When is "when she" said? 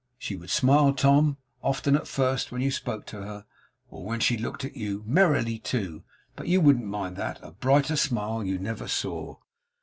4.03-4.35